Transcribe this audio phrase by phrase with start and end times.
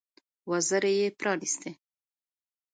[0.49, 1.71] وزرې يې پرانيستې.